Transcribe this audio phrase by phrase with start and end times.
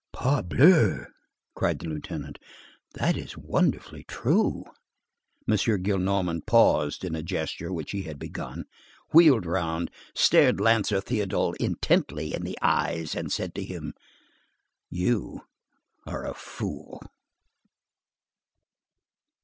[0.13, 1.05] "Parbleu!"
[1.53, 2.39] cried the lieutenant,
[2.95, 4.63] "that is wonderfully true."
[5.47, 5.55] M.
[5.55, 8.65] Gillenormand paused in a gesture which he had begun,
[9.13, 13.93] wheeled round, stared Lancer Théodule intently in the eyes, and said to him:—
[14.89, 15.43] "You
[16.07, 17.03] are a fool."